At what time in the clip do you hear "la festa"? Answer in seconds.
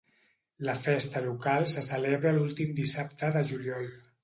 0.67-1.21